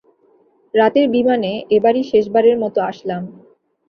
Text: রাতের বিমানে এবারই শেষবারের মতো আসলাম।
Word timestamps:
রাতের 0.73 1.05
বিমানে 1.09 1.51
এবারই 1.77 2.03
শেষবারের 2.11 2.57
মতো 2.59 2.79
আসলাম। 2.91 3.23